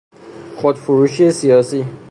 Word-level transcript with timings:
خود 0.57 0.77
فروشی 0.77 1.31
سیاسی 1.31 1.85